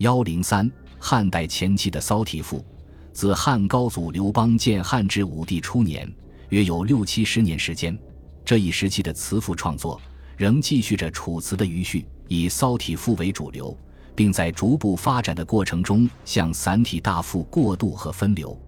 [0.00, 2.64] 幺零三，汉代前期的骚体赋，
[3.12, 6.10] 自汉高祖刘邦建汉至武帝初年，
[6.48, 7.98] 约有六七十年时间。
[8.42, 10.00] 这一时期的词赋创作
[10.38, 13.76] 仍继续着楚辞的余绪，以骚体赋为主流，
[14.14, 18.58] 并在逐步发展的过程中向散体大赋过渡和分流。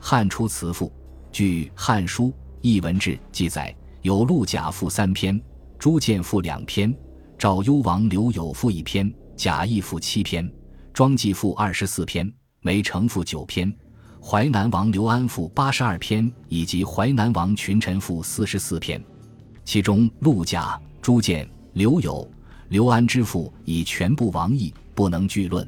[0.00, 0.92] 汉初词赋，
[1.30, 2.24] 据《汉书·
[2.60, 5.40] 艺文志》记载，有陆贾赋三篇，
[5.78, 6.92] 朱建赋两篇，
[7.38, 10.52] 赵幽王刘友赋一篇，贾谊赋七篇，
[10.92, 12.30] 庄季赋二十四篇，
[12.60, 13.72] 梅城赋九篇，
[14.22, 19.02] 淮南王刘安赋八十二篇，以及淮南王群臣赋四十四篇。
[19.64, 22.30] 其中，陆贾、朱建、刘友、
[22.68, 25.66] 刘安之赋已全部亡佚，不能据论。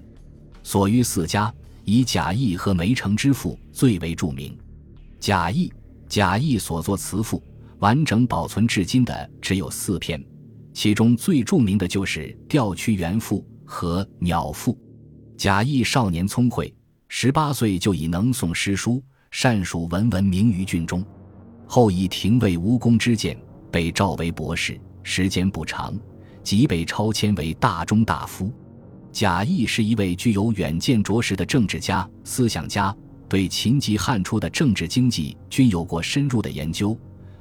[0.63, 1.53] 所余四家，
[1.87, 4.55] 以贾谊和梅城之赋最为著名。
[5.19, 5.73] 贾谊、
[6.07, 7.43] 贾谊所作词赋，
[7.79, 10.23] 完整保存至今的只有四篇，
[10.75, 14.75] 其中最著名的就是《调屈原赋》和《鸟赋》。
[15.37, 16.73] 贾谊少年聪慧，
[17.09, 21.05] 十八岁就已能诵诗书，善属文闻名于郡中，
[21.67, 23.37] 后以廷尉无功之见。
[23.71, 25.99] 被召为博士，时间不长，
[26.45, 28.53] 即被超迁为大中大夫。
[29.11, 32.97] 贾谊是一位具有远见卓识的政治家、思想家，
[33.29, 36.97] 对秦及汉初的政治经济均有过深入的研究。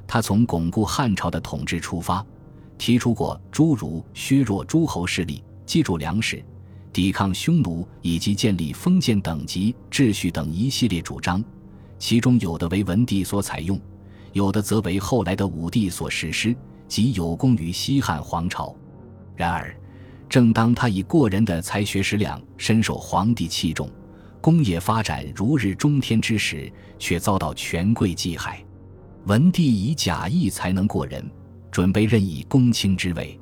[0.08, 2.26] 他从巩固汉朝的统治出发，
[2.80, 6.44] 提出过诸如削弱诸侯势力、积储粮食、
[6.94, 11.44] 抵抗匈奴以及建立封建等级秩序等一系列主张，
[11.98, 13.78] 其中有的为文帝所采用。
[14.32, 16.56] 有的则为后来的武帝所实施，
[16.88, 18.76] 即有功于西汉皇朝。
[19.36, 19.76] 然而，
[20.30, 23.90] 正当他以过人的才学识量深受皇帝器重，
[24.40, 28.64] 工业发展如日中天之时，却遭到权贵忌害。
[29.26, 31.24] 文帝以贾谊才能过人，
[31.72, 33.40] 准备任以公卿之位。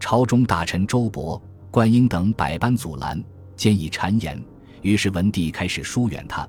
[0.00, 1.40] 朝中大臣周勃、
[1.72, 3.24] 灌婴等百般阻拦，
[3.56, 4.38] 兼以谗言。
[4.82, 6.46] 于是文帝开始疏远他，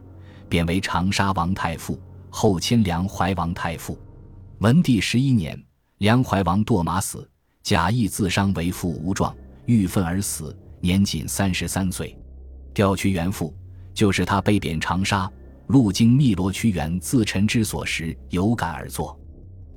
[0.49, 1.97] 贬为长沙王太傅。
[2.29, 3.97] 后迁梁怀王太傅，
[4.57, 5.57] 文帝十一年，
[5.99, 7.29] 梁怀王堕马死，
[7.61, 9.33] 贾谊自伤为父无状，
[9.65, 12.17] 郁愤而死，年仅三十三岁。
[12.73, 13.55] 调屈原赋
[13.93, 15.31] 就是他被贬长沙，
[15.67, 19.17] 路经汨罗屈原自陈之所时有感而作。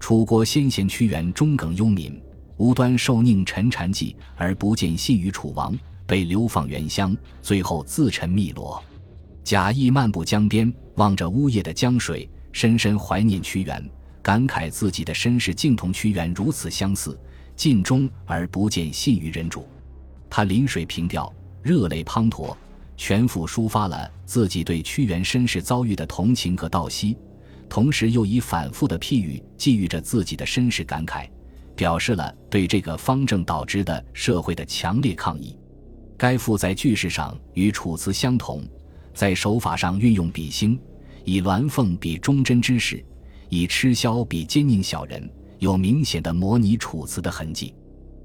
[0.01, 2.21] 楚国先贤屈原忠耿忧民，
[2.57, 8.83] 无端受佞臣谗计而不见信于楚王，被流放原乡，最后自沉汨罗。
[9.45, 12.29] 贾谊漫步江边，望着呜咽的江水。
[12.53, 13.91] 深深怀念屈原，
[14.23, 17.21] 感慨自己的身世竟同屈原如此相似，
[17.55, 19.69] 尽忠而不见信于人主。
[20.31, 21.31] 他临水凭吊，
[21.63, 22.57] 热泪滂沱，
[22.97, 27.15] 全幅抒发了自己对屈原身世遭遇的同情和悼惜，
[27.69, 31.29] 同时又以反复的譬喻寄予着自己的身世感慨，
[31.77, 35.57] 表示了对这个方正导致的社会的强烈抗议。
[36.17, 38.65] 该赋在句式上与楚辞相同，
[39.13, 40.79] 在手法上运用比兴。
[41.25, 43.05] 以鸾凤比忠贞之士，
[43.49, 45.29] 以吃枭比奸佞小人，
[45.59, 47.75] 有明显的模拟楚辞的痕迹。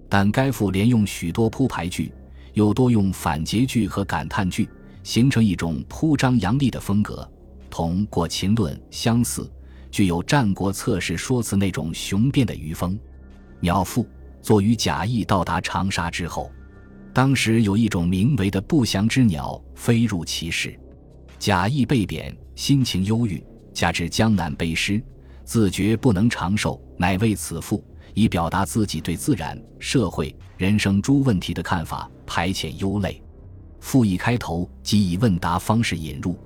[0.08, 2.14] 但该赋连用许多铺排句，
[2.54, 4.70] 又多用反诘句和感叹句，
[5.04, 7.28] 形成一种铺张扬丽的风格，
[7.72, 9.52] 同《过秦论》相似，
[9.90, 13.00] 具有战国策士说辞那种雄辩的余风。
[13.62, 14.06] 鸟赋
[14.42, 16.52] 作于贾谊到达长沙之后，
[17.14, 20.78] 当时有一种名为的不祥之鸟飞入其室，
[21.40, 22.36] 贾谊被贬。
[22.54, 25.02] 心情忧郁，加之江南悲诗，
[25.44, 27.84] 自觉不能长寿，乃为此赋，
[28.14, 33.20] 以表达自己对自然、社会、人生诸问题的看法，排遣忧累。
[33.80, 36.38] 赋一开头即以问答方式引入，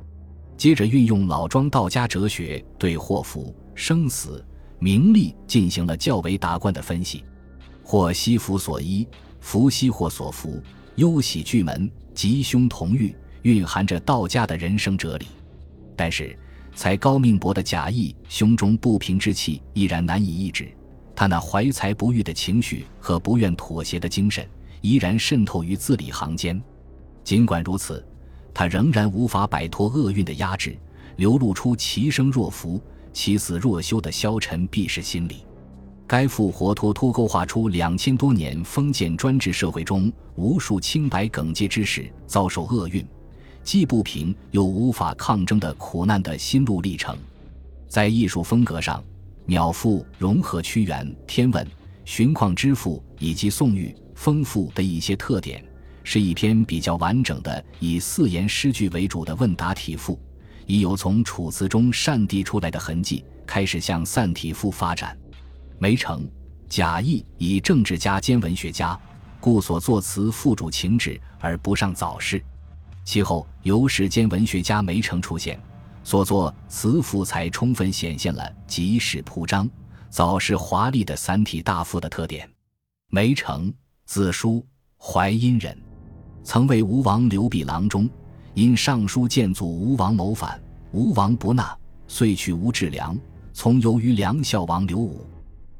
[0.55, 4.45] 接着运用老庄道家哲学对祸福、生死、
[4.79, 7.23] 名利进行了较为达观的分析。
[7.83, 9.07] 祸兮福所依，
[9.39, 10.61] 福兮祸所伏，
[10.95, 15.27] 忧喜俱门，吉凶同欲，蕴含着道家的人生哲理。
[15.95, 16.37] 但是，
[16.75, 20.67] 才高命薄的贾谊胸中不平之气依然难以抑制，
[21.15, 24.45] 他那怀才不遇的情绪和不愿妥协的精神
[24.81, 26.61] 依然渗透于字里行间。
[27.23, 28.05] 尽管如此，
[28.53, 30.77] 他仍然无法摆脱厄运的压制，
[31.15, 32.81] 流露出其生若浮，
[33.15, 35.37] 其死若休的消沉避世心理。
[36.05, 43.03] 该赋活脱脱勾画出两千多年封建专制社会中无数清白耿介之士遭受厄运。
[43.63, 47.17] 既不平又无法抗争的苦难的心路历程，
[47.87, 48.99] 在艺术风格上，
[49.45, 51.65] 《鸟赋》融合屈原《天问》
[52.05, 55.65] 《荀况之赋》以及宋玉丰富的一些特点，
[56.03, 60.19] 是一篇比较完整的以四言诗句为主的问答体赋，
[60.65, 65.17] 已有从楚辞中善递出来的痕迹，开始向散体赋发展。
[65.77, 66.29] 梅城、
[66.67, 68.99] 贾谊以政治家兼文学家，
[69.39, 72.43] 故所作词付主情志而不上早逝。
[73.03, 75.59] 其后由世间文学家梅城出现，
[76.03, 79.69] 所作词赋才充分显现了吉氏铺张、
[80.09, 82.49] 早逝华丽的散体大赋的特点。
[83.09, 83.71] 梅城，
[84.05, 84.65] 字叔，
[84.97, 85.77] 淮阴人，
[86.43, 88.09] 曾为吴王刘濞郎中，
[88.55, 90.57] 因上书谏阻吴王谋反，
[90.93, 93.17] 吴王不纳，遂取吴治梁，
[93.51, 95.27] 从游于梁孝王刘武。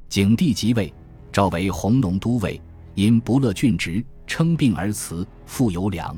[0.09, 0.93] 景帝即位，
[1.31, 2.61] 召为弘农都尉，
[2.93, 6.13] 因不乐郡职，称病而辞，复游梁。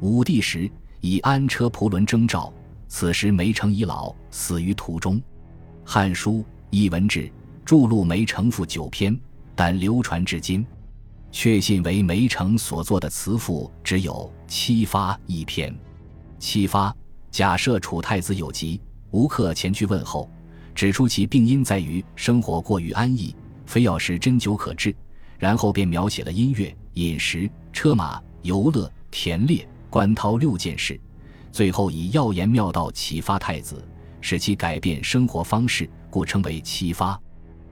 [0.00, 0.68] 武帝时，
[1.02, 2.50] 以安车仆轮征召。
[2.88, 5.16] 此时梅城已老，死于途中。
[5.84, 6.38] 《汉书·
[6.70, 7.20] 艺文志》
[7.66, 9.14] 著录梅城赋九篇，
[9.54, 10.64] 但流传至今，
[11.32, 15.74] 确信为梅城所作的词赋只有七发一篇。
[16.38, 16.94] 七发
[17.30, 18.80] 假设楚太子有疾，
[19.10, 20.30] 吴客前去问候，
[20.74, 23.34] 指出其病因在于生活过于安逸，
[23.66, 24.94] 非要是针灸可治。
[25.38, 29.66] 然后便描写了音乐、饮食、车马、游乐、田猎。
[29.90, 30.98] 关涛六件事，
[31.50, 33.86] 最后以药言妙道启发太子，
[34.22, 37.20] 使其改变生活方式，故称为启发。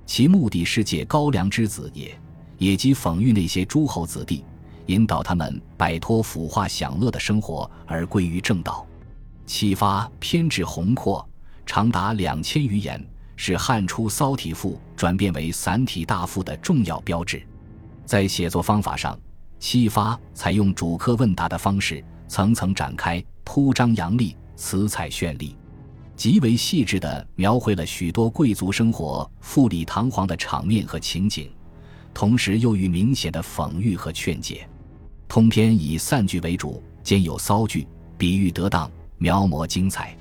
[0.04, 2.14] 其目的是借高粱之子也，
[2.60, 4.44] 也即讽喻那些诸侯子弟，
[4.84, 8.86] 引导他们摆脱腐化享乐的生活，而归于正道。
[9.46, 11.26] 启发篇志宏阔，
[11.64, 13.02] 长达两千余言，
[13.34, 17.42] 是汉初骚体赋转变为散体大赋的重要标志。
[18.04, 19.18] 在写作方法上。
[19.58, 25.54] 七发采用主客问答的方式，层层展开，铺张扬丽，词采绚丽，
[26.16, 31.50] 极为细致地描绘了许多贵族生活富丽堂皇的场面和情景，
[32.12, 34.68] 同时又与明显的讽喻和劝解。
[35.28, 37.86] 通篇以散句为主，兼有骚句，
[38.18, 40.16] 比喻得当，描摹精彩。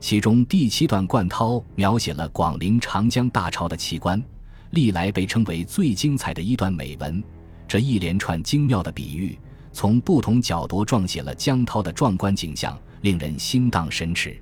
[0.00, 4.22] 其中第七段贯涛描写了广陵长江大潮的奇观，
[4.70, 7.22] 历来被称为最精彩的一段美文。
[7.66, 9.38] 这一连串精妙的比喻，
[9.72, 14.38] 从不同角度撞写了江涛的壮观景象，令人心荡神驰。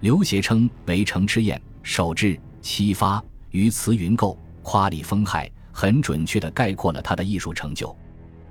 [0.00, 7.96] 刘勰称围“城之宴”，首至七发，于词云构，夸丽风骇，很准确地概括了他的艺术成就。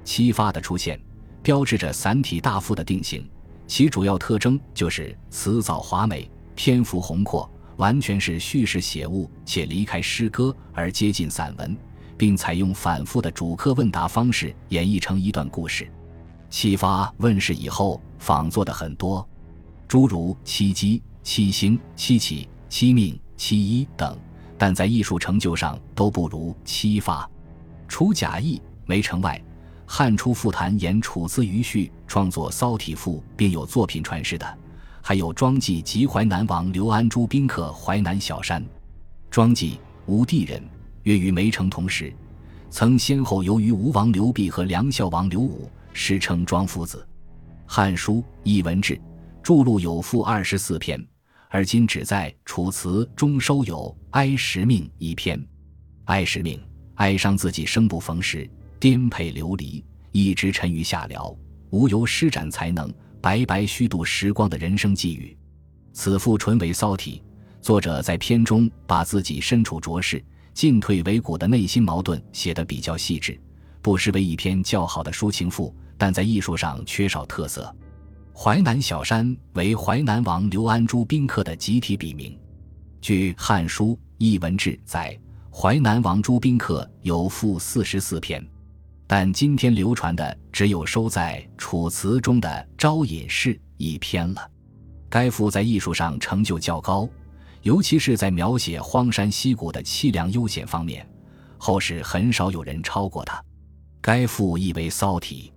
[0.03, 0.99] 七发的出现，
[1.43, 3.25] 标志着散体大赋的定型。
[3.67, 11.77] 其主要特征就是词藻华美，篇幅宏阔，完全是叙事写物，且离开诗歌而接近散文。
[12.17, 15.91] 并采用反复的主客问答方式演绎成一段故事。
[16.51, 19.27] 七发问世以后，仿作的很多，
[19.87, 24.15] 诸如七机、七星、七起、七命、七一等，
[24.61, 27.27] 但在艺术成就上都不如七发。
[27.87, 29.41] 除贾谊、梅城外，
[29.87, 34.57] 汉初复谈沿楚辞余绪创作骚体赋，并有作品传世的，
[35.01, 38.63] 还有庄纪及淮南王刘安诸宾客淮南小山。
[39.31, 40.63] 庄纪，吴地人。
[41.01, 42.13] 约与梅城同时，
[42.69, 46.99] 曾先后游于吴王刘濞和梁孝王刘武，史称庄夫子。
[47.65, 48.93] 《汉书·艺文志》
[49.41, 51.03] 著录有赋二十四篇，
[51.49, 53.77] 而今只在《楚辞》中收有
[54.11, 55.39] 《哀时命》一篇。
[56.05, 56.57] 《哀时命》
[56.95, 61.33] 哀伤自己生不逢时，颠沛流离，一直沉于下僚，
[61.69, 65.37] 无由施展才能，白白虚度时光的人生际遇。
[65.93, 67.23] 此赋纯为骚体，
[67.61, 70.23] 作者在篇中把自己身处浊世。
[70.53, 73.39] 进退维谷的内心矛盾写得比较细致，
[73.81, 77.73] 不失为一篇较好的抒情赋，但在艺术上缺少特色。
[78.35, 82.37] 淮南小山为淮南王刘安诸宾客的集体笔名。
[83.01, 85.19] 据《汉书·艺文志》载，
[85.51, 88.47] 淮南王朱宾客有赋四十四篇，
[89.07, 94.51] 但今天流传的只有收在《楚辞》中的《招隐士》一篇了。
[95.09, 97.09] 该赋在艺术上成就较高。
[97.63, 101.07] 尤其是在描写荒山溪谷的凄凉悠闲方面，
[101.59, 103.43] 后世很少有人超过他。
[103.99, 105.51] 该赋亦为骚体。